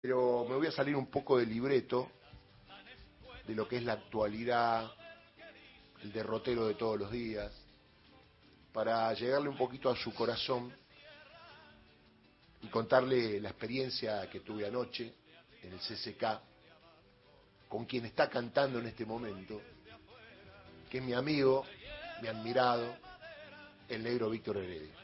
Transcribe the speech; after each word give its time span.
pero 0.00 0.46
me 0.48 0.54
voy 0.54 0.66
a 0.68 0.72
salir 0.72 0.94
un 0.94 1.06
poco 1.06 1.38
del 1.38 1.48
libreto 1.48 2.10
de 3.46 3.54
lo 3.54 3.66
que 3.66 3.78
es 3.78 3.82
la 3.82 3.94
actualidad, 3.94 4.92
el 6.02 6.12
derrotero 6.12 6.66
de 6.66 6.74
todos 6.74 6.98
los 6.98 7.10
días, 7.10 7.52
para 8.72 9.12
llegarle 9.14 9.48
un 9.48 9.56
poquito 9.56 9.90
a 9.90 9.96
su 9.96 10.14
corazón 10.14 10.72
y 12.62 12.68
contarle 12.68 13.40
la 13.40 13.48
experiencia 13.48 14.28
que 14.30 14.40
tuve 14.40 14.66
anoche 14.66 15.14
en 15.62 15.72
el 15.72 15.78
CCK 15.80 16.40
con 17.68 17.84
quien 17.84 18.04
está 18.04 18.30
cantando 18.30 18.78
en 18.78 18.86
este 18.86 19.04
momento, 19.04 19.60
que 20.88 20.98
es 20.98 21.04
mi 21.04 21.12
amigo, 21.12 21.64
mi 22.22 22.28
admirado, 22.28 22.94
el 23.88 24.02
negro 24.02 24.30
Víctor 24.30 24.58
Heredia. 24.58 24.94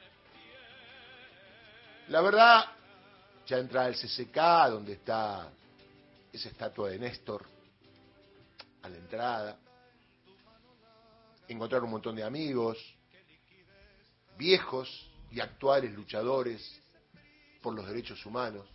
La 2.08 2.20
verdad, 2.20 2.64
ya 3.46 3.58
entra 3.58 3.86
el 3.88 3.94
CCK, 3.94 4.36
donde 4.70 4.94
está 4.94 5.50
esa 6.32 6.48
estatua 6.48 6.90
de 6.90 6.98
Néstor, 6.98 7.44
a 8.82 8.88
la 8.88 8.96
entrada, 8.96 9.58
encontrar 11.48 11.82
un 11.82 11.90
montón 11.90 12.16
de 12.16 12.24
amigos, 12.24 12.78
viejos 14.36 15.10
y 15.30 15.40
actuales 15.40 15.92
luchadores 15.92 16.80
por 17.62 17.74
los 17.74 17.86
derechos 17.86 18.24
humanos, 18.26 18.66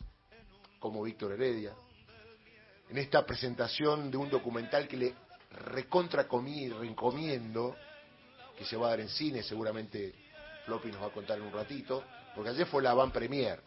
como 0.80 1.04
Víctor 1.04 1.34
Heredia, 1.34 1.74
en 2.90 2.98
esta 2.98 3.26
presentación 3.26 4.10
de 4.10 4.18
un 4.18 4.30
documental 4.30 4.88
que 4.88 4.98
le 4.98 5.16
recontra 5.52 6.28
comí, 6.28 6.70
recomiendo, 6.70 7.76
que 8.58 8.66
se 8.66 8.78
va 8.78 8.88
a 8.88 8.90
dar 8.92 9.02
en 9.02 9.10
cine, 9.10 9.44
seguramente 9.44 10.14
Floppy 10.66 10.92
nos 10.92 11.02
va 11.02 11.08
a 11.08 11.14
contar 11.14 11.38
en 11.38 11.46
un 11.46 11.54
ratito, 11.54 12.04
porque 12.36 12.50
ayer 12.52 12.68
fue 12.68 12.82
la 12.82 12.94
van 12.94 13.12
premier. 13.12 13.62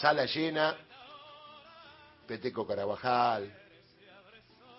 Sala 0.00 0.26
llena, 0.26 0.76
Peteco 2.26 2.66
Carabajal, 2.66 3.52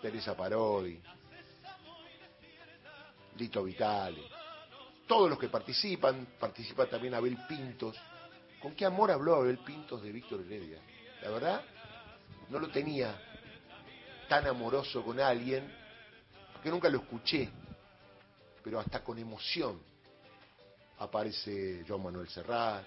Teresa 0.02 0.36
Parodi, 0.36 1.02
Lito 3.38 3.64
Vitale, 3.64 4.22
todos 5.08 5.30
los 5.30 5.40
que 5.40 5.48
participan, 5.48 6.36
participa 6.40 6.86
también 6.88 7.14
Abel 7.14 7.38
Pintos. 7.48 7.96
¿Con 8.62 8.76
qué 8.76 8.86
amor 8.86 9.12
habló 9.12 9.36
Abel 9.36 9.60
Pintos 9.60 10.02
de 10.02 10.12
Víctor 10.12 10.42
Heredia? 10.42 10.80
La 11.22 11.30
verdad, 11.30 11.64
no 12.50 12.60
lo 12.60 12.68
tenía 12.70 13.18
tan 14.28 14.46
amoroso 14.48 15.04
con 15.04 15.20
alguien, 15.20 15.72
porque 16.54 16.70
nunca 16.70 16.90
lo 16.90 17.00
escuché, 17.00 17.50
pero 18.64 18.80
hasta 18.80 19.04
con 19.04 19.18
emoción 19.18 19.80
aparece 21.00 21.86
Joan 21.88 22.04
Manuel 22.04 22.28
Serrat, 22.28 22.84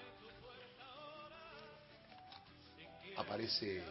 aparece 3.19 3.83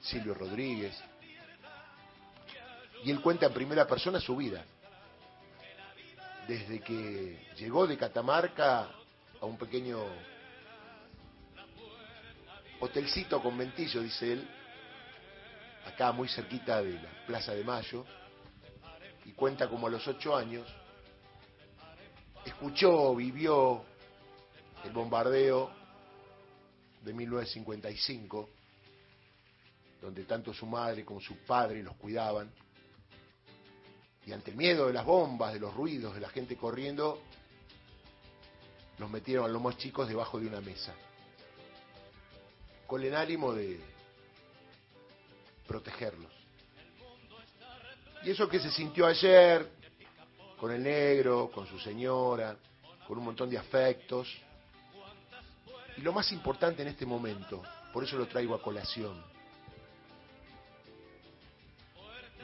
Silvio 0.00 0.34
Rodríguez, 0.34 0.94
y 3.02 3.10
él 3.10 3.20
cuenta 3.20 3.46
en 3.46 3.54
primera 3.54 3.86
persona 3.86 4.20
su 4.20 4.36
vida, 4.36 4.64
desde 6.46 6.80
que 6.80 7.46
llegó 7.56 7.86
de 7.86 7.96
Catamarca 7.96 8.90
a 9.40 9.46
un 9.46 9.56
pequeño 9.56 10.04
hotelcito 12.80 13.42
conventillo, 13.42 14.02
dice 14.02 14.34
él, 14.34 14.48
acá 15.86 16.12
muy 16.12 16.28
cerquita 16.28 16.82
de 16.82 16.92
la 16.92 17.26
Plaza 17.26 17.52
de 17.52 17.64
Mayo, 17.64 18.04
y 19.24 19.32
cuenta 19.32 19.68
como 19.68 19.86
a 19.86 19.90
los 19.90 20.06
ocho 20.06 20.36
años, 20.36 20.68
escuchó, 22.44 23.16
vivió 23.16 23.82
el 24.84 24.92
bombardeo 24.92 25.85
de 27.06 27.14
1955, 27.14 28.48
donde 30.02 30.24
tanto 30.24 30.52
su 30.52 30.66
madre 30.66 31.04
como 31.04 31.20
su 31.20 31.36
padre 31.38 31.82
los 31.82 31.96
cuidaban, 31.96 32.52
y 34.26 34.32
ante 34.32 34.50
el 34.50 34.56
miedo 34.56 34.88
de 34.88 34.92
las 34.92 35.06
bombas, 35.06 35.52
de 35.52 35.60
los 35.60 35.72
ruidos, 35.72 36.14
de 36.14 36.20
la 36.20 36.28
gente 36.28 36.56
corriendo, 36.56 37.22
los 38.98 39.08
metieron 39.08 39.44
a 39.44 39.48
los 39.48 39.62
más 39.62 39.78
chicos 39.78 40.08
debajo 40.08 40.40
de 40.40 40.48
una 40.48 40.60
mesa 40.60 40.94
con 42.86 43.02
el 43.02 43.14
ánimo 43.14 43.52
de 43.52 43.80
protegerlos. 45.66 46.32
Y 48.22 48.30
eso 48.30 48.48
que 48.48 48.60
se 48.60 48.70
sintió 48.70 49.06
ayer, 49.06 49.68
con 50.58 50.72
el 50.72 50.82
negro, 50.82 51.50
con 51.52 51.66
su 51.66 51.78
señora, 51.78 52.56
con 53.06 53.18
un 53.18 53.24
montón 53.24 53.50
de 53.50 53.58
afectos, 53.58 54.28
y 55.96 56.00
lo 56.02 56.12
más 56.12 56.30
importante 56.32 56.82
en 56.82 56.88
este 56.88 57.06
momento, 57.06 57.62
por 57.92 58.04
eso 58.04 58.16
lo 58.16 58.26
traigo 58.26 58.54
a 58.54 58.62
colación, 58.62 59.22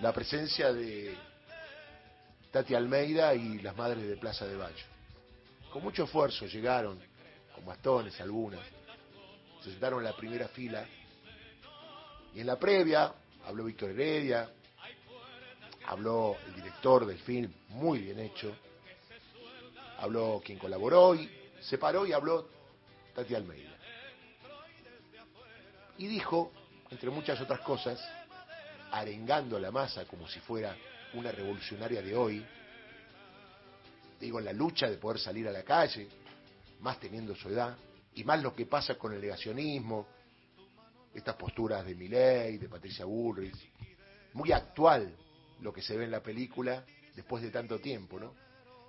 la 0.00 0.12
presencia 0.12 0.72
de 0.72 1.16
Tati 2.50 2.74
Almeida 2.74 3.34
y 3.34 3.60
las 3.60 3.76
madres 3.76 4.08
de 4.08 4.16
Plaza 4.16 4.46
de 4.46 4.56
Bayo. 4.56 4.84
Con 5.72 5.82
mucho 5.82 6.04
esfuerzo 6.04 6.46
llegaron, 6.46 6.98
con 7.54 7.64
bastones 7.64 8.20
algunas, 8.20 8.60
se 9.62 9.70
sentaron 9.70 10.00
en 10.00 10.04
la 10.04 10.16
primera 10.16 10.48
fila. 10.48 10.86
Y 12.34 12.40
en 12.40 12.46
la 12.46 12.58
previa 12.58 13.12
habló 13.46 13.64
Víctor 13.64 13.90
Heredia, 13.90 14.50
habló 15.86 16.36
el 16.46 16.54
director 16.54 17.06
del 17.06 17.18
film, 17.18 17.52
muy 17.68 18.00
bien 18.00 18.18
hecho, 18.18 18.56
habló 19.98 20.42
quien 20.44 20.58
colaboró 20.58 21.14
y 21.14 21.30
se 21.60 21.78
paró 21.78 22.06
y 22.06 22.12
habló 22.12 22.48
Tati 23.14 23.34
Almeida. 23.34 23.76
Y 25.98 26.06
dijo, 26.06 26.52
entre 26.90 27.10
muchas 27.10 27.40
otras 27.40 27.60
cosas, 27.60 28.02
arengando 28.90 29.56
a 29.56 29.60
la 29.60 29.70
masa 29.70 30.04
como 30.06 30.26
si 30.28 30.40
fuera 30.40 30.76
una 31.14 31.30
revolucionaria 31.30 32.02
de 32.02 32.16
hoy, 32.16 32.44
digo, 34.18 34.40
la 34.40 34.52
lucha 34.52 34.88
de 34.88 34.96
poder 34.96 35.18
salir 35.18 35.46
a 35.48 35.52
la 35.52 35.62
calle, 35.62 36.08
más 36.80 36.98
teniendo 36.98 37.34
su 37.34 37.48
edad, 37.48 37.76
y 38.14 38.24
más 38.24 38.42
lo 38.42 38.54
que 38.54 38.66
pasa 38.66 38.96
con 38.96 39.12
el 39.12 39.20
negacionismo, 39.20 40.06
estas 41.14 41.36
posturas 41.36 41.84
de 41.84 41.94
Miley, 41.94 42.58
de 42.58 42.68
Patricia 42.68 43.04
Bullrich, 43.04 43.70
muy 44.34 44.52
actual 44.52 45.14
lo 45.60 45.72
que 45.72 45.82
se 45.82 45.96
ve 45.96 46.04
en 46.04 46.10
la 46.10 46.22
película 46.22 46.84
después 47.14 47.42
de 47.42 47.50
tanto 47.50 47.78
tiempo, 47.78 48.18
¿no? 48.18 48.34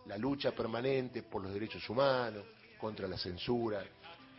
La 0.06 0.18
lucha 0.18 0.52
permanente 0.52 1.24
por 1.24 1.42
los 1.42 1.54
derechos 1.54 1.88
humanos, 1.90 2.46
contra 2.78 3.08
la 3.08 3.18
censura, 3.18 3.84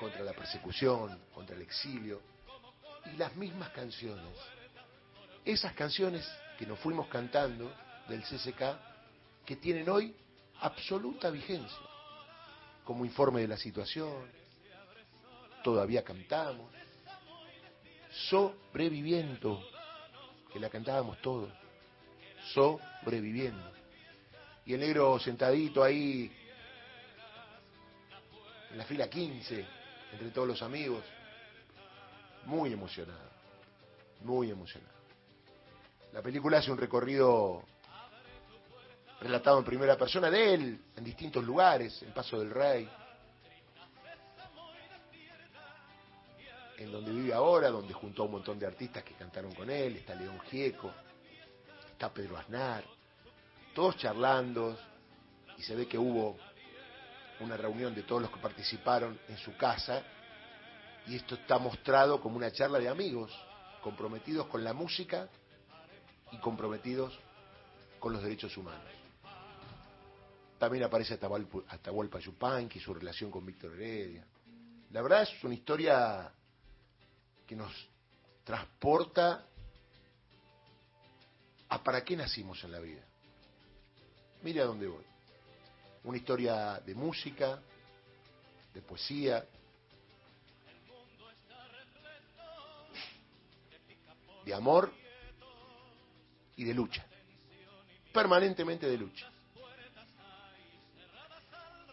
contra 0.05 0.23
la 0.23 0.35
persecución, 0.35 1.19
contra 1.35 1.57
el 1.57 1.63
exilio, 1.63 2.21
y 3.11 3.17
las 3.17 3.35
mismas 3.37 3.71
canciones. 3.71 4.39
Esas 5.47 5.73
canciones 5.73 6.31
que 6.59 6.67
nos 6.67 6.79
fuimos 6.79 7.09
cantando 7.09 7.73
del 8.07 8.23
CCK, 8.23 8.77
que 9.47 9.57
tienen 9.57 9.89
hoy 9.89 10.15
absoluta 10.61 11.31
vigencia, 11.31 11.79
como 12.85 13.07
informe 13.07 13.41
de 13.41 13.49
la 13.49 13.57
situación, 13.57 14.31
todavía 15.63 16.05
cantamos. 16.05 16.71
Sobreviviendo, 18.29 19.67
que 20.53 20.61
la 20.61 20.69
cantábamos 20.69 21.19
todos. 21.23 21.51
Sobreviviendo. 22.53 23.73
Y 24.67 24.75
el 24.75 24.81
negro 24.81 25.19
sentadito 25.19 25.83
ahí, 25.83 26.31
en 28.71 28.77
la 28.77 28.85
fila 28.85 29.09
15, 29.09 29.84
entre 30.15 30.31
todos 30.31 30.47
los 30.47 30.63
amigos, 30.63 31.05
muy 32.45 32.73
emocionado, 32.73 33.31
muy 34.21 34.51
emocionado. 34.51 34.95
La 36.13 36.23
película 36.23 36.59
hace 36.59 36.71
un 36.71 36.79
recorrido 36.79 37.65
relatado 39.21 39.59
en 39.59 39.65
primera 39.65 39.97
persona 39.97 40.31
de 40.31 40.55
él, 40.55 40.81
en 40.97 41.05
distintos 41.05 41.43
lugares, 41.43 42.01
en 42.03 42.13
Paso 42.13 42.39
del 42.39 42.51
Rey, 42.51 42.89
en 46.79 46.93
donde 46.93 47.11
vive 47.11 47.35
ahora, 47.35 47.71
donde 47.71 47.93
juntó 47.93 48.23
a 48.23 48.27
un 48.27 48.33
montón 48.33 48.57
de 48.59 48.67
artistas 48.67 49.03
que 49.03 49.15
cantaron 49.15 49.53
con 49.53 49.69
él, 49.69 49.97
está 49.97 50.15
León 50.15 50.39
Gieco, 50.49 50.93
está 51.91 52.13
Pedro 52.13 52.37
Aznar, 52.37 52.85
todos 53.75 53.97
charlando, 53.97 54.79
y 55.59 55.63
se 55.63 55.75
ve 55.75 55.89
que 55.89 55.99
hubo 55.99 56.37
una 57.41 57.57
reunión 57.57 57.95
de 57.95 58.03
todos 58.03 58.23
los 58.23 58.31
que 58.31 58.39
participaron 58.39 59.19
en 59.29 59.37
su 59.39 59.57
casa, 59.57 60.03
y 61.07 61.17
esto 61.17 61.35
está 61.35 61.59
mostrado 61.59 62.21
como 62.21 62.37
una 62.37 62.51
charla 62.51 62.79
de 62.79 62.89
amigos, 62.89 63.31
comprometidos 63.83 64.47
con 64.47 64.65
la 64.65 64.73
música 64.73 65.29
y 66.33 66.39
comprometidos 66.39 67.19
con 67.99 68.13
los 68.13 68.23
derechos 68.23 68.57
humanos. 68.57 68.91
También 70.59 70.85
aparece 70.85 71.15
Atahualpa 71.15 72.19
Yupanqui, 72.19 72.81
su 72.81 72.95
relación 72.95 73.31
con 73.31 73.45
Víctor 73.45 73.75
Heredia. 73.75 74.25
La 74.93 75.03
verdad 75.03 75.23
es 75.23 75.45
una 75.45 75.55
historia 75.55 76.33
que 77.47 77.57
nos 77.57 77.73
transporta 78.45 79.47
a 81.69 81.83
para 81.83 82.05
qué 82.05 82.17
nacimos 82.17 82.63
en 82.65 82.73
la 82.73 82.79
vida. 82.79 83.03
Mire 84.43 84.61
a 84.61 84.65
dónde 84.65 84.87
voy. 84.87 85.14
Una 86.05 86.19
historia 86.19 86.81
de 86.81 86.95
música, 86.95 87.61
de 88.73 88.83
poesía, 88.83 89.45
de 94.45 94.55
amor 94.55 94.93
y 96.57 96.65
de 96.65 96.75
lucha. 96.75 97.05
Permanentemente 98.13 98.87
de 98.87 98.99
lucha. 98.99 99.31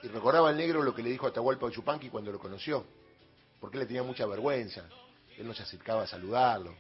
Y 0.04 0.08
recordaba 0.08 0.50
al 0.50 0.58
negro 0.58 0.82
lo 0.82 0.94
que 0.94 1.04
le 1.04 1.10
dijo 1.10 1.28
a 1.28 1.30
Atahualpa 1.30 1.70
Yupanqui 1.70 2.10
cuando 2.10 2.32
lo 2.32 2.40
conoció, 2.40 2.86
porque 3.60 3.78
él 3.78 3.82
le 3.82 3.88
tenía 3.88 4.04
mucha 4.04 4.26
vergüenza, 4.26 4.90
él 5.38 5.48
no 5.48 5.54
se 5.54 5.64
acercaba 5.64 6.04
a 6.04 6.08
saludarlo. 6.08 6.76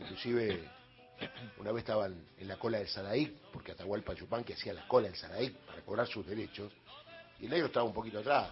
Inclusive 0.00 0.68
una 1.58 1.72
vez 1.72 1.82
estaban 1.82 2.26
en 2.38 2.48
la 2.48 2.58
cola 2.58 2.78
del 2.78 2.88
Sadaic, 2.88 3.32
porque 3.52 3.72
Atahualpa 3.72 4.14
Yupanqui 4.14 4.52
hacía 4.52 4.74
la 4.74 4.86
cola 4.86 5.08
del 5.08 5.16
Sadaic 5.16 5.54
para 5.58 5.82
cobrar 5.82 6.06
sus 6.06 6.26
derechos, 6.26 6.72
y 7.40 7.44
el 7.44 7.50
negro 7.50 7.66
estaba 7.66 7.86
un 7.86 7.94
poquito 7.94 8.20
atrás. 8.20 8.50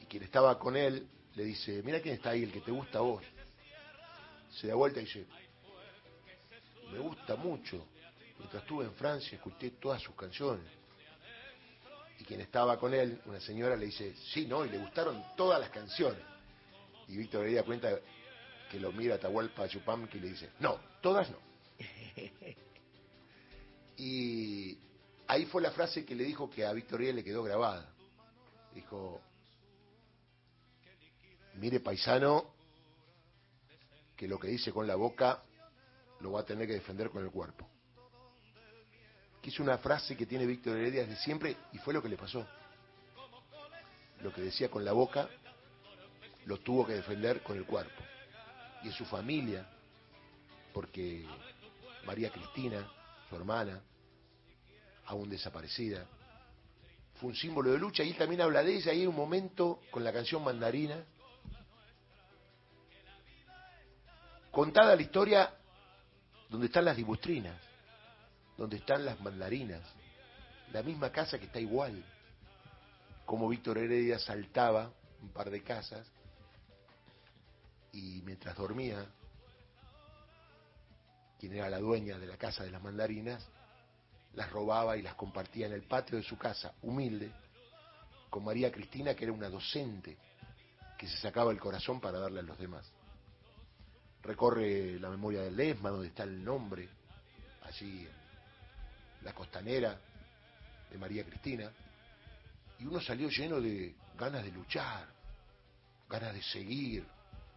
Y 0.00 0.06
quien 0.06 0.24
estaba 0.24 0.58
con 0.58 0.76
él 0.76 1.06
le 1.34 1.44
dice, 1.44 1.82
mira 1.82 2.00
quién 2.00 2.16
está 2.16 2.30
ahí, 2.30 2.42
el 2.42 2.52
que 2.52 2.60
te 2.60 2.70
gusta 2.70 2.98
a 2.98 3.02
vos. 3.02 3.24
Se 4.50 4.66
da 4.66 4.74
vuelta 4.74 5.00
y 5.00 5.04
dice, 5.04 5.26
me 6.90 6.98
gusta 6.98 7.36
mucho. 7.36 7.86
Mientras 8.38 8.62
estuve 8.62 8.84
en 8.84 8.92
Francia 8.94 9.36
escuché 9.36 9.70
todas 9.72 10.02
sus 10.02 10.14
canciones. 10.14 10.66
Y 12.18 12.24
quien 12.24 12.40
estaba 12.40 12.78
con 12.78 12.92
él, 12.92 13.20
una 13.26 13.40
señora, 13.40 13.76
le 13.76 13.86
dice, 13.86 14.14
sí, 14.32 14.46
no, 14.46 14.64
y 14.64 14.68
le 14.68 14.78
gustaron 14.78 15.22
todas 15.36 15.60
las 15.60 15.70
canciones. 15.70 16.22
Y 17.08 17.16
Víctor 17.16 17.46
le 17.46 17.54
da 17.54 17.62
cuenta 17.62 17.98
que 18.70 18.80
lo 18.80 18.92
mira 18.92 19.16
Atahualpa 19.16 19.68
Chupam 19.68 20.08
que 20.08 20.18
le 20.18 20.28
dice, 20.28 20.50
no, 20.60 20.78
todas 21.00 21.30
no. 21.30 21.51
Y 24.04 24.76
ahí 25.28 25.46
fue 25.46 25.62
la 25.62 25.70
frase 25.70 26.04
que 26.04 26.16
le 26.16 26.24
dijo 26.24 26.50
que 26.50 26.66
a 26.66 26.72
Víctor 26.72 27.02
le 27.02 27.22
quedó 27.22 27.44
grabada. 27.44 27.88
Dijo, 28.74 29.20
mire 31.54 31.78
paisano, 31.78 32.52
que 34.16 34.26
lo 34.26 34.40
que 34.40 34.48
dice 34.48 34.72
con 34.72 34.88
la 34.88 34.96
boca 34.96 35.44
lo 36.18 36.32
va 36.32 36.40
a 36.40 36.44
tener 36.44 36.66
que 36.66 36.72
defender 36.72 37.10
con 37.10 37.22
el 37.22 37.30
cuerpo. 37.30 37.68
Que 39.40 39.50
es 39.50 39.60
una 39.60 39.78
frase 39.78 40.16
que 40.16 40.26
tiene 40.26 40.46
Víctor 40.46 40.78
Heredia 40.78 41.02
desde 41.02 41.22
siempre 41.22 41.56
y 41.72 41.78
fue 41.78 41.94
lo 41.94 42.02
que 42.02 42.08
le 42.08 42.16
pasó. 42.16 42.44
Lo 44.20 44.32
que 44.32 44.40
decía 44.40 44.68
con 44.68 44.84
la 44.84 44.92
boca 44.92 45.28
lo 46.46 46.58
tuvo 46.58 46.84
que 46.84 46.94
defender 46.94 47.40
con 47.44 47.56
el 47.56 47.66
cuerpo. 47.66 48.02
Y 48.82 48.88
en 48.88 48.94
su 48.94 49.04
familia, 49.04 49.64
porque 50.74 51.24
María 52.04 52.32
Cristina, 52.32 52.90
su 53.28 53.36
hermana, 53.36 53.80
aún 55.06 55.28
desaparecida, 55.28 56.06
fue 57.14 57.30
un 57.30 57.36
símbolo 57.36 57.70
de 57.70 57.78
lucha 57.78 58.02
y 58.02 58.10
él 58.10 58.16
también 58.16 58.40
habla 58.40 58.62
de 58.62 58.76
ella. 58.76 58.92
Y 58.92 59.00
hay 59.00 59.06
un 59.06 59.14
momento 59.14 59.80
con 59.90 60.02
la 60.02 60.12
canción 60.12 60.42
Mandarina, 60.42 61.04
contada 64.50 64.96
la 64.96 65.02
historia 65.02 65.54
donde 66.48 66.66
están 66.66 66.84
las 66.84 66.96
dibustrinas, 66.96 67.56
donde 68.56 68.76
están 68.76 69.04
las 69.04 69.20
mandarinas, 69.20 69.82
la 70.72 70.82
misma 70.82 71.10
casa 71.10 71.38
que 71.38 71.46
está 71.46 71.58
igual, 71.58 72.04
como 73.24 73.48
Víctor 73.48 73.78
Heredia 73.78 74.18
saltaba 74.18 74.92
un 75.22 75.30
par 75.30 75.50
de 75.50 75.62
casas 75.62 76.06
y 77.92 78.20
mientras 78.24 78.56
dormía, 78.56 79.06
quien 81.38 81.54
era 81.54 81.70
la 81.70 81.78
dueña 81.78 82.18
de 82.18 82.26
la 82.26 82.36
casa 82.36 82.64
de 82.64 82.70
las 82.70 82.82
mandarinas, 82.82 83.46
las 84.34 84.50
robaba 84.50 84.96
y 84.96 85.02
las 85.02 85.14
compartía 85.14 85.66
en 85.66 85.72
el 85.72 85.82
patio 85.82 86.16
de 86.16 86.22
su 86.22 86.38
casa, 86.38 86.74
humilde, 86.82 87.30
con 88.30 88.44
María 88.44 88.72
Cristina, 88.72 89.14
que 89.14 89.24
era 89.24 89.32
una 89.32 89.50
docente 89.50 90.16
que 90.98 91.06
se 91.06 91.18
sacaba 91.18 91.52
el 91.52 91.60
corazón 91.60 92.00
para 92.00 92.18
darle 92.18 92.40
a 92.40 92.44
los 92.44 92.58
demás. 92.58 92.90
Recorre 94.22 94.98
la 94.98 95.10
memoria 95.10 95.42
del 95.42 95.56
Lesma, 95.56 95.90
donde 95.90 96.08
está 96.08 96.22
el 96.22 96.42
nombre, 96.42 96.88
allí 97.62 98.06
la 99.22 99.34
costanera 99.34 99.98
de 100.90 100.98
María 100.98 101.24
Cristina, 101.24 101.70
y 102.78 102.86
uno 102.86 103.00
salió 103.00 103.28
lleno 103.28 103.60
de 103.60 103.94
ganas 104.16 104.44
de 104.44 104.52
luchar, 104.52 105.06
ganas 106.08 106.34
de 106.34 106.42
seguir, 106.42 107.06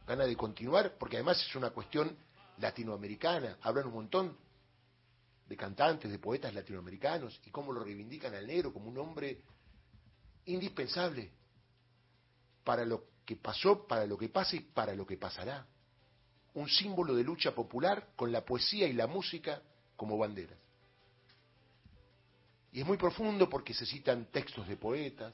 ganas 0.08 0.28
de 0.28 0.36
continuar, 0.36 0.96
porque 0.98 1.18
además 1.18 1.42
es 1.42 1.56
una 1.56 1.70
cuestión 1.70 2.16
latinoamericana, 2.60 3.58
hablan 3.62 3.88
un 3.88 3.94
montón 3.94 4.38
de 5.48 5.58
cantantes, 5.58 6.12
de 6.12 6.20
poetas 6.20 6.54
latinoamericanos, 6.54 7.40
y 7.46 7.52
cómo 7.52 7.72
lo 7.72 7.84
reivindican 7.84 8.34
al 8.34 8.48
negro 8.48 8.74
como 8.74 8.90
un 8.90 8.98
hombre 8.98 9.42
indispensable 10.46 11.32
para 12.64 12.86
lo 12.86 13.06
que 13.26 13.36
pasó, 13.36 13.88
para 13.88 14.06
lo 14.06 14.18
que 14.18 14.30
pasa 14.30 14.56
y 14.56 14.62
para 14.62 14.96
lo 14.96 15.06
que 15.06 15.18
pasará. 15.18 15.66
Un 16.54 16.70
símbolo 16.70 17.16
de 17.16 17.24
lucha 17.24 17.54
popular 17.54 18.10
con 18.16 18.32
la 18.32 18.44
poesía 18.44 18.88
y 18.88 18.94
la 18.94 19.08
música 19.08 19.62
como 19.96 20.18
banderas. 20.18 20.58
Y 22.72 22.82
es 22.82 22.86
muy 22.86 22.98
profundo 22.98 23.50
porque 23.50 23.74
se 23.74 23.86
citan 23.86 24.26
textos 24.26 24.68
de 24.68 24.76
poetas, 24.76 25.34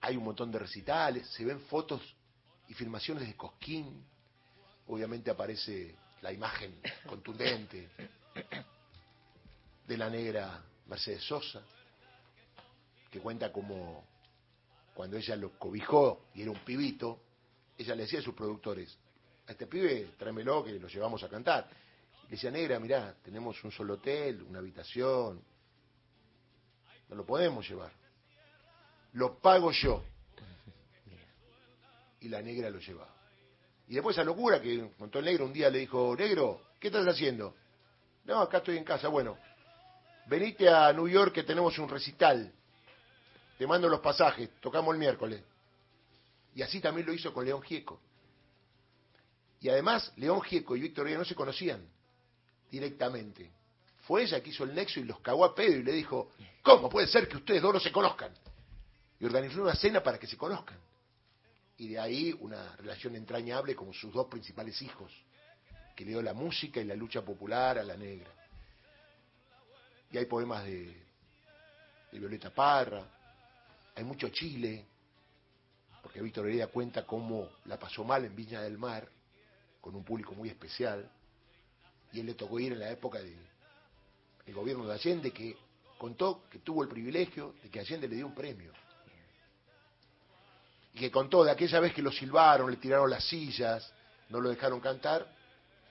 hay 0.00 0.16
un 0.16 0.24
montón 0.24 0.50
de 0.52 0.58
recitales, 0.58 1.28
se 1.28 1.44
ven 1.44 1.60
fotos 1.62 2.00
y 2.68 2.74
filmaciones 2.74 3.26
de 3.26 3.36
Cosquín, 3.36 4.04
obviamente 4.86 5.30
aparece 5.30 5.94
la 6.22 6.32
imagen 6.32 6.80
contundente 7.06 7.88
de 9.86 9.96
la 9.96 10.10
negra 10.10 10.62
Mercedes 10.86 11.22
Sosa, 11.24 11.62
que 13.10 13.20
cuenta 13.20 13.52
como 13.52 14.04
cuando 14.94 15.16
ella 15.16 15.36
lo 15.36 15.58
cobijó 15.58 16.26
y 16.34 16.42
era 16.42 16.50
un 16.50 16.58
pibito, 16.60 17.20
ella 17.78 17.94
le 17.94 18.02
decía 18.02 18.20
a 18.20 18.22
sus 18.22 18.34
productores, 18.34 18.96
a 19.46 19.52
este 19.52 19.66
pibe 19.66 20.12
tráemelo 20.18 20.64
que 20.64 20.72
lo 20.78 20.88
llevamos 20.88 21.22
a 21.22 21.28
cantar. 21.28 21.68
Y 22.22 22.24
le 22.24 22.30
decía, 22.30 22.50
negra, 22.50 22.80
mirá, 22.80 23.14
tenemos 23.22 23.62
un 23.62 23.70
solo 23.70 23.94
hotel, 23.94 24.42
una 24.42 24.58
habitación, 24.58 25.42
no 27.08 27.14
lo 27.14 27.24
podemos 27.24 27.68
llevar. 27.68 27.92
Lo 29.12 29.38
pago 29.38 29.70
yo. 29.72 30.04
Y 32.18 32.28
la 32.28 32.40
negra 32.42 32.70
lo 32.70 32.80
llevaba. 32.80 33.15
Y 33.88 33.94
después 33.94 34.16
esa 34.16 34.24
locura 34.24 34.60
que 34.60 34.90
contó 34.98 35.18
el 35.20 35.24
negro, 35.24 35.44
un 35.44 35.52
día 35.52 35.70
le 35.70 35.78
dijo, 35.78 36.14
negro, 36.16 36.60
¿qué 36.80 36.88
estás 36.88 37.06
haciendo? 37.06 37.54
No, 38.24 38.40
acá 38.40 38.58
estoy 38.58 38.76
en 38.76 38.84
casa. 38.84 39.08
Bueno, 39.08 39.38
venite 40.26 40.68
a 40.68 40.92
New 40.92 41.08
York 41.08 41.32
que 41.32 41.44
tenemos 41.44 41.78
un 41.78 41.88
recital. 41.88 42.52
Te 43.58 43.66
mando 43.66 43.88
los 43.88 44.00
pasajes, 44.00 44.50
tocamos 44.60 44.92
el 44.94 44.98
miércoles. 44.98 45.42
Y 46.54 46.62
así 46.62 46.80
también 46.80 47.06
lo 47.06 47.12
hizo 47.12 47.32
con 47.32 47.44
León 47.44 47.62
Gieco. 47.62 48.00
Y 49.60 49.68
además, 49.68 50.12
León 50.16 50.42
Gieco 50.42 50.76
y 50.76 50.80
Víctor 50.80 51.06
Ría 51.06 51.18
no 51.18 51.24
se 51.24 51.34
conocían 51.34 51.86
directamente. 52.70 53.50
Fue 54.02 54.22
ella 54.22 54.40
que 54.40 54.50
hizo 54.50 54.64
el 54.64 54.74
nexo 54.74 55.00
y 55.00 55.04
los 55.04 55.20
cagó 55.20 55.44
a 55.44 55.54
pedo 55.54 55.76
y 55.76 55.82
le 55.82 55.92
dijo, 55.92 56.30
¿cómo 56.62 56.88
puede 56.88 57.06
ser 57.06 57.28
que 57.28 57.36
ustedes 57.36 57.62
dos 57.62 57.74
no 57.74 57.80
se 57.80 57.92
conozcan? 57.92 58.32
Y 59.18 59.24
organizó 59.24 59.62
una 59.62 59.74
cena 59.74 60.02
para 60.02 60.18
que 60.18 60.26
se 60.26 60.36
conozcan. 60.36 60.78
Y 61.78 61.88
de 61.88 61.98
ahí 61.98 62.34
una 62.40 62.74
relación 62.76 63.16
entrañable 63.16 63.74
con 63.74 63.92
sus 63.92 64.12
dos 64.12 64.26
principales 64.28 64.80
hijos, 64.82 65.12
que 65.94 66.04
le 66.04 66.10
dio 66.10 66.22
la 66.22 66.34
música 66.34 66.80
y 66.80 66.84
la 66.84 66.94
lucha 66.94 67.22
popular 67.22 67.78
a 67.78 67.82
la 67.82 67.96
negra. 67.96 68.30
Y 70.10 70.18
hay 70.18 70.26
poemas 70.26 70.64
de, 70.64 70.84
de 72.12 72.18
Violeta 72.18 72.50
Parra, 72.50 73.04
hay 73.94 74.04
mucho 74.04 74.28
Chile, 74.28 74.84
porque 76.02 76.20
Víctor 76.20 76.46
Heredia 76.46 76.68
cuenta 76.68 77.04
cómo 77.04 77.48
la 77.64 77.78
pasó 77.78 78.04
mal 78.04 78.24
en 78.24 78.36
Viña 78.36 78.62
del 78.62 78.78
Mar, 78.78 79.08
con 79.80 79.94
un 79.94 80.04
público 80.04 80.34
muy 80.34 80.48
especial, 80.48 81.10
y 82.12 82.20
él 82.20 82.26
le 82.26 82.34
tocó 82.34 82.60
ir 82.60 82.72
en 82.72 82.80
la 82.80 82.90
época 82.90 83.18
del 83.20 84.54
gobierno 84.54 84.86
de 84.86 84.94
Allende, 84.94 85.32
que 85.32 85.56
contó 85.98 86.44
que 86.50 86.60
tuvo 86.60 86.82
el 86.82 86.88
privilegio 86.88 87.54
de 87.62 87.70
que 87.70 87.80
Allende 87.80 88.08
le 88.08 88.16
dio 88.16 88.26
un 88.26 88.34
premio. 88.34 88.72
Y 90.96 90.98
que 90.98 91.10
contó 91.10 91.44
de 91.44 91.50
aquella 91.50 91.78
vez 91.78 91.92
que 91.92 92.00
lo 92.00 92.10
silbaron, 92.10 92.70
le 92.70 92.78
tiraron 92.78 93.10
las 93.10 93.22
sillas, 93.22 93.92
no 94.30 94.40
lo 94.40 94.48
dejaron 94.48 94.80
cantar, 94.80 95.30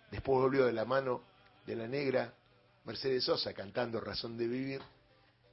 después 0.10 0.40
volvió 0.40 0.66
de 0.66 0.74
la 0.74 0.84
mano 0.84 1.22
de 1.64 1.76
la 1.76 1.88
negra 1.88 2.34
Mercedes 2.86 3.24
Sosa 3.24 3.54
cantando 3.54 4.02
Razón 4.02 4.36
de 4.36 4.48
Vivir 4.48 4.82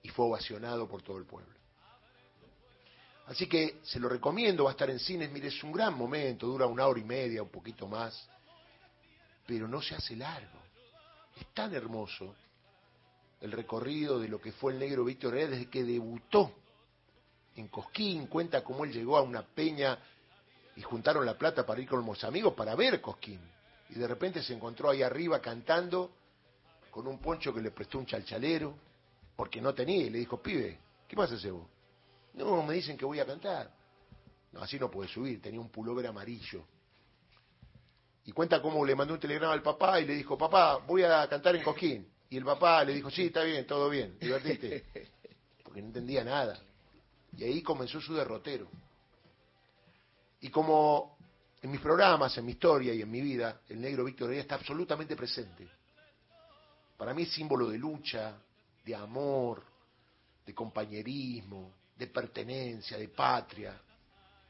y 0.03 0.09
fue 0.09 0.25
ovacionado 0.25 0.89
por 0.89 1.03
todo 1.03 1.19
el 1.19 1.27
pueblo. 1.27 1.53
Así 3.27 3.47
que 3.47 3.81
se 3.83 4.01
lo 4.01 4.09
recomiendo, 4.09 4.65
va 4.65 4.71
a 4.71 4.73
estar 4.73 4.89
en 4.89 4.99
cines, 4.99 5.31
mire, 5.31 5.49
es 5.49 5.63
un 5.63 5.73
gran 5.73 5.99
momento, 5.99 6.47
dura 6.47 6.65
una 6.65 6.87
hora 6.87 7.01
y 7.01 7.05
media, 7.05 7.43
un 7.43 7.51
poquito 7.51 7.87
más, 7.87 8.27
pero 9.47 9.69
no 9.69 9.83
se 9.83 9.95
hace 9.95 10.17
largo. 10.17 10.61
Es 11.39 11.47
tan 11.53 11.75
hermoso 11.75 12.35
el 13.43 13.53
recorrido 13.53 14.19
de 14.19 14.29
lo 14.29 14.41
que 14.41 14.53
fue 14.53 14.73
el 14.73 14.79
negro 14.79 15.05
Víctor 15.05 15.35
Heredia 15.35 15.59
desde 15.59 15.71
que 15.71 15.85
debutó 15.85 16.55
en 17.57 17.69
Cosquín, 17.69 18.27
cuenta 18.27 18.63
cómo 18.63 18.85
él 18.85 18.93
llegó 18.93 19.17
a 19.17 19.23
una 19.23 19.43
peña 19.43 19.99
y 20.77 20.83
juntaron 20.83 21.27
la 21.27 21.37
plata 21.37 21.67
para 21.67 21.81
ir 21.81 21.89
con 21.89 22.05
los 22.05 22.25
amigos 22.25 22.55
para 22.55 22.75
ver 22.75 23.01
Cosquín. 23.01 23.41
Y 23.91 23.95
de 23.95 24.07
repente 24.07 24.43
se 24.43 24.55
encontró 24.55 24.91
ahí 24.91 25.03
arriba 25.03 25.41
cantando 25.41 26.13
con 26.91 27.07
un 27.07 27.19
poncho 27.19 27.53
que 27.53 27.61
le 27.61 27.71
prestó 27.71 27.99
un 27.99 28.07
chalchalero, 28.07 28.75
porque 29.37 29.61
no 29.61 29.75
tenía, 29.75 30.07
y 30.07 30.11
le 30.11 30.19
dijo, 30.19 30.41
pibe, 30.41 30.79
¿qué 31.09 31.17
pasa 31.17 31.35
ese 31.35 31.51
vos? 31.51 31.67
No, 32.35 32.63
me 32.63 32.75
dicen 32.75 32.97
que 32.97 33.05
voy 33.05 33.21
a 33.21 33.27
cantar. 33.27 33.71
No, 34.53 34.63
así 34.63 34.79
no 34.79 34.91
puede 34.91 35.09
subir, 35.09 35.41
tenía 35.41 35.61
un 35.61 35.71
pullover 35.71 36.07
amarillo. 36.07 36.65
Y 38.25 38.33
cuenta 38.33 38.63
cómo 38.63 38.85
le 38.85 38.95
mandó 38.95 39.15
un 39.15 39.21
telegrama 39.21 39.53
al 39.55 39.63
papá 39.63 40.01
y 40.01 40.07
le 40.07 40.15
dijo, 40.15 40.39
papá, 40.39 40.77
voy 40.79 41.03
a 41.03 41.27
cantar 41.29 41.57
en 41.57 41.63
Cosquín. 41.63 42.09
Y 42.31 42.37
el 42.37 42.45
papá 42.45 42.85
le 42.85 42.95
dijo, 42.95 43.11
sí, 43.11 43.27
está 43.27 43.43
bien, 43.43 43.67
todo 43.67 43.91
bien, 43.91 44.17
divertiste. 44.19 44.85
Porque 45.65 45.81
no 45.81 45.89
entendía 45.89 46.25
nada. 46.25 46.59
Y 47.37 47.45
ahí 47.45 47.63
comenzó 47.63 48.01
su 48.01 48.15
derrotero. 48.15 48.69
Y 50.41 50.51
como 50.51 51.17
en 51.63 51.71
mis 51.71 51.81
programas, 51.81 52.37
en 52.37 52.45
mi 52.45 52.53
historia 52.53 52.93
y 52.93 53.03
en 53.03 53.11
mi 53.11 53.21
vida, 53.21 53.61
el 53.69 53.81
negro 53.81 54.05
Víctor 54.05 54.27
Heredia 54.27 54.43
está 54.43 54.55
absolutamente 54.57 55.17
presente. 55.17 55.69
Para 56.97 57.15
mí 57.15 57.23
es 57.23 57.33
símbolo 57.33 57.69
de 57.69 57.79
lucha, 57.79 58.37
de 58.85 58.95
amor, 58.95 59.65
de 60.45 60.55
compañerismo, 60.55 61.73
de 61.97 62.07
pertenencia, 62.09 62.99
de 62.99 63.09
patria, 63.09 63.81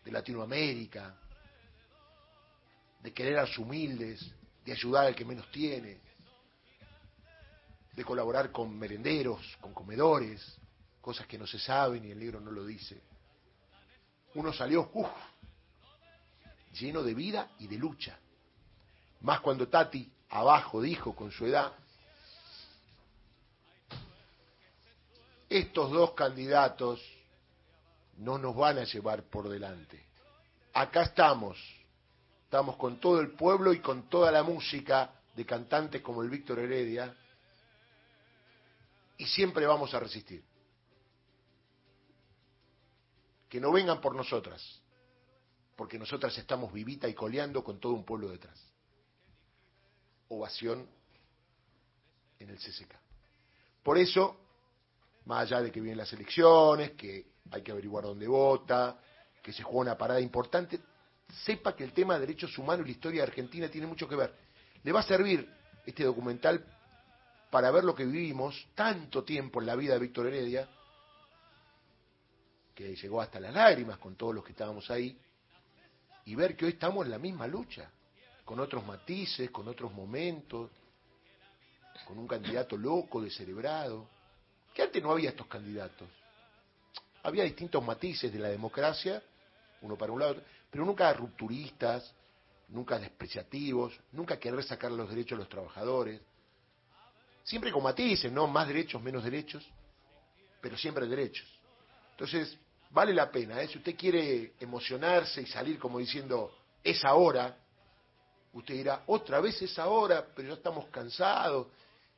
de 0.05 0.11
Latinoamérica, 0.11 1.15
de 3.03 3.13
querer 3.13 3.39
a 3.39 3.43
los 3.43 3.59
humildes, 3.59 4.33
de 4.65 4.73
ayudar 4.73 5.07
al 5.07 5.15
que 5.15 5.25
menos 5.25 5.51
tiene, 5.51 6.01
de 7.93 8.05
colaborar 8.05 8.51
con 8.51 8.79
merenderos, 8.79 9.57
con 9.61 9.75
comedores, 9.75 10.59
cosas 11.03 11.27
que 11.27 11.37
no 11.37 11.47
se 11.47 11.59
saben 11.59 12.05
y 12.07 12.13
el 12.13 12.19
negro 12.19 12.41
no 12.41 12.51
lo 12.51 12.65
dice. 12.65 13.03
Uno 14.35 14.53
salió, 14.53 14.91
uff, 14.95 15.11
lleno 16.73 17.03
de 17.03 17.13
vida 17.13 17.51
y 17.59 17.67
de 17.67 17.77
lucha. 17.77 18.19
Más 19.21 19.41
cuando 19.41 19.69
Tati 19.69 20.11
abajo 20.31 20.81
dijo 20.81 21.15
con 21.15 21.31
su 21.31 21.45
edad, 21.45 21.73
estos 25.51 25.91
dos 25.91 26.13
candidatos 26.13 27.03
no 28.19 28.39
nos 28.39 28.57
van 28.57 28.79
a 28.79 28.85
llevar 28.85 29.25
por 29.25 29.49
delante. 29.49 30.03
Acá 30.73 31.03
estamos, 31.03 31.59
estamos 32.45 32.77
con 32.77 32.99
todo 32.99 33.21
el 33.21 33.33
pueblo 33.33 33.73
y 33.75 33.81
con 33.81 34.09
toda 34.09 34.31
la 34.33 34.43
música 34.43 35.11
de 35.35 35.45
cantantes 35.45 36.01
como 36.01 36.23
el 36.23 36.31
Víctor 36.31 36.61
Heredia, 36.61 37.15
y 39.19 39.27
siempre 39.27 39.67
vamos 39.67 39.93
a 39.95 40.01
resistir. 40.01 40.43
Que 43.53 43.61
no 43.61 43.71
vengan 43.71 44.01
por 44.01 44.15
nosotras, 44.15 44.81
porque 45.77 45.99
nosotras 45.99 46.39
estamos 46.39 46.73
vivita 46.73 47.07
y 47.07 47.13
coleando 47.13 47.63
con 47.63 47.79
todo 47.79 47.93
un 47.93 48.03
pueblo 48.03 48.31
detrás. 48.31 48.59
Ovación 50.29 50.89
en 52.39 52.49
el 52.49 52.57
CCK. 52.57 52.95
Por 53.83 53.99
eso, 53.99 54.39
más 55.27 55.43
allá 55.43 55.61
de 55.61 55.71
que 55.71 55.83
vienen 55.83 55.99
las 55.99 56.11
elecciones, 56.15 56.93
que 56.93 57.27
hay 57.51 57.61
que 57.61 57.73
averiguar 57.73 58.05
dónde 58.05 58.27
vota, 58.27 58.99
que 59.43 59.53
se 59.53 59.63
juega 59.63 59.81
una 59.81 59.99
parada 59.99 60.23
importante, 60.23 60.81
sepa 61.45 61.77
que 61.77 61.85
el 61.85 61.93
tema 61.93 62.15
de 62.15 62.21
derechos 62.21 62.57
humanos 62.57 62.87
y 62.87 62.89
la 62.89 62.93
historia 62.93 63.21
de 63.21 63.29
Argentina 63.29 63.69
tiene 63.69 63.87
mucho 63.87 64.09
que 64.09 64.17
ver. 64.17 64.35
Le 64.83 64.93
va 64.93 65.01
a 65.01 65.03
servir 65.03 65.47
este 65.85 66.05
documental 66.05 66.65
para 67.51 67.71
ver 67.71 67.85
lo 67.85 67.95
que 67.95 68.07
vivimos 68.07 68.67
tanto 68.75 69.25
tiempo 69.25 69.61
en 69.61 69.67
la 69.67 69.77
vida 69.77 69.93
de 69.93 70.01
Víctor 70.01 70.29
Heredia, 70.29 70.67
que 72.83 72.97
llegó 72.97 73.21
hasta 73.21 73.39
las 73.39 73.55
lágrimas 73.55 73.99
con 73.99 74.17
todos 74.17 74.35
los 74.35 74.45
que 74.45 74.53
estábamos 74.53 74.91
ahí, 74.91 75.17
y 76.25 76.35
ver 76.35 76.57
que 76.57 76.65
hoy 76.65 76.73
estamos 76.73 77.05
en 77.05 77.11
la 77.11 77.19
misma 77.19 77.47
lucha, 77.47 77.91
con 78.45 78.61
otros 78.61 78.85
matices, 78.85 79.51
con 79.51 79.69
otros 79.69 79.93
momentos, 79.93 80.71
con 82.07 82.19
un 82.19 82.27
candidato 82.27 82.77
loco, 82.77 83.21
descerebrado, 83.21 84.09
que 84.75 84.83
antes 84.83 85.03
no 85.03 85.13
había 85.13 85.31
estos 85.31 85.47
candidatos. 85.47 86.09
Había 87.23 87.45
distintos 87.45 87.85
matices 87.85 88.33
de 88.33 88.39
la 88.39 88.49
democracia, 88.49 89.23
uno 89.83 89.97
para 89.97 90.13
un 90.13 90.21
lado, 90.21 90.43
pero 90.71 90.85
nunca 90.85 91.13
rupturistas, 91.13 92.13
nunca 92.69 92.99
despreciativos, 92.99 93.99
nunca 94.13 94.39
querer 94.39 94.65
sacar 94.65 94.91
los 94.91 95.09
derechos 95.09 95.37
a 95.37 95.41
los 95.41 95.49
trabajadores. 95.49 96.21
Siempre 97.45 97.73
con 97.73 97.83
matices, 97.83 98.33
¿no? 98.33 98.47
Más 98.47 98.67
derechos, 98.67 99.03
menos 99.03 99.25
derechos, 99.25 99.69
pero 100.61 100.77
siempre 100.77 101.07
derechos. 101.07 101.47
Entonces, 102.13 102.57
vale 102.93 103.15
la 103.15 103.31
pena, 103.31 103.61
¿eh? 103.61 103.69
Si 103.69 103.79
usted 103.79 103.97
quiere 103.97 104.53
emocionarse 104.61 105.43
y 105.43 105.47
salir 105.47 105.79
como 105.79 105.99
diciendo, 105.99 106.55
es 106.85 107.05
ahora, 107.05 107.57
usted 108.53 108.75
dirá, 108.75 109.03
otra 109.07 109.41
vez 109.41 109.61
es 109.63 109.79
ahora, 109.79 110.27
pero 110.35 110.49
ya 110.49 110.55
estamos 110.55 110.87
cansados, 110.87 111.69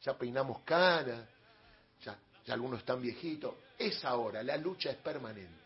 ya 0.03 0.19
peinamos 0.19 0.61
canas, 0.63 1.27
ya, 2.03 2.19
ya 2.45 2.55
algunos 2.55 2.81
están 2.81 3.01
viejitos. 3.01 3.55
Es 3.79 4.05
ahora, 4.05 4.43
la 4.43 4.57
lucha 4.57 4.91
es 4.91 4.97
permanente. 4.97 5.65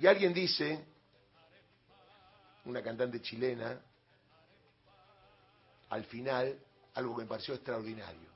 Y 0.00 0.06
alguien 0.06 0.32
dice, 0.32 0.84
una 2.64 2.82
cantante 2.82 3.20
chilena, 3.20 3.80
al 5.90 6.04
final, 6.04 6.56
algo 6.94 7.16
que 7.16 7.22
me 7.22 7.28
pareció 7.28 7.54
extraordinario. 7.54 8.28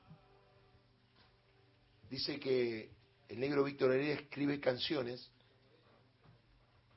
Dice 2.09 2.39
que 2.39 2.89
el 3.33 3.39
negro 3.39 3.63
Víctor 3.63 3.91
Heredia 3.91 4.13
escribe 4.13 4.59
canciones 4.59 5.27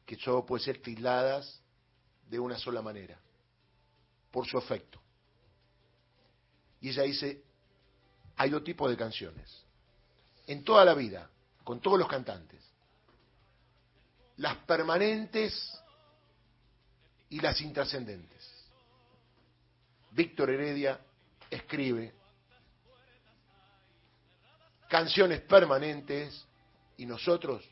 que 0.04 0.16
solo 0.16 0.44
pueden 0.44 0.66
ser 0.66 0.82
tildadas 0.82 1.62
de 2.28 2.38
una 2.38 2.58
sola 2.58 2.82
manera, 2.82 3.18
por 4.30 4.46
su 4.46 4.58
efecto. 4.58 5.00
Y 6.82 6.90
ella 6.90 7.04
dice, 7.04 7.42
hay 8.36 8.50
dos 8.50 8.62
tipos 8.62 8.90
de 8.90 8.98
canciones. 8.98 9.64
En 10.46 10.62
toda 10.62 10.84
la 10.84 10.92
vida, 10.92 11.30
con 11.64 11.80
todos 11.80 11.98
los 11.98 12.06
cantantes. 12.06 12.62
Las 14.36 14.58
permanentes 14.58 15.80
y 17.30 17.40
las 17.40 17.58
intrascendentes. 17.62 18.46
Víctor 20.10 20.50
Heredia 20.50 21.00
escribe 21.50 22.12
canciones 24.88 25.40
permanentes 25.42 26.46
y 26.96 27.06
nosotros 27.06 27.62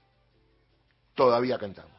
todavía 1.14 1.59
cantamos. 1.59 1.92